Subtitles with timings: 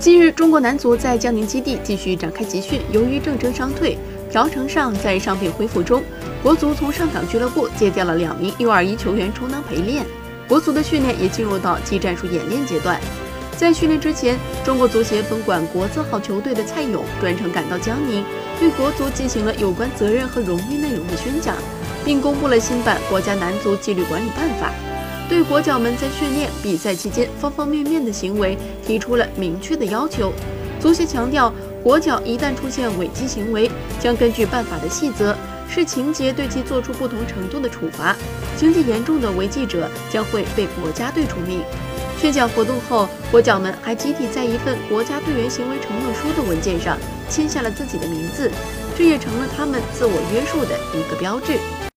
[0.00, 2.80] 近日，中国男足在江宁基地继续展开集训。
[2.92, 3.98] 由于郑铮伤退，
[4.32, 6.04] 朴成尚在伤病恢复中，
[6.40, 10.06] 国足从上港俱乐部借调了两名 U21 球员充当陪练。
[10.46, 13.00] 国足的训练也进入到技战术演练阶段。
[13.56, 18.24] 在训练之前，中国足协分管国字号球队的蔡勇专程赶到江宁，
[18.60, 21.56] 对国足进行了有关责任和荣誉内容的宣讲，
[22.04, 24.70] 并公布了新版国家男足纪律管理办法。
[25.28, 28.56] 对国脚们在训练、比赛期间方方面面的行为
[28.86, 30.32] 提出了明确的要求。
[30.80, 31.52] 足协强调，
[31.82, 35.36] 国脚一旦出现违纪行为，将根据办法的细则，
[35.68, 38.16] 视情节对其作出不同程度的处罚。
[38.56, 41.60] 情节严重的违纪者将会被国家队除名。
[42.18, 46.96] 宣讲活动后，国脚们还集体在一份国家队员行为承诺书的文件上
[47.28, 48.50] 签下了自己的名字，
[48.96, 51.88] 这也成了他们自我约束的一个标志。